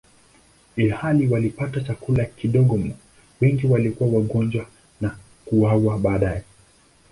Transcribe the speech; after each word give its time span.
Ilhali 0.75 1.27
walipata 1.27 1.81
chakula 1.81 2.25
kidogo 2.25 2.77
mno, 2.77 2.93
wengi 3.41 3.67
walikuwa 3.67 4.09
wagonjwa 4.09 4.65
na 5.01 5.17
kuuawa 5.45 5.97
baadaye. 5.99 6.43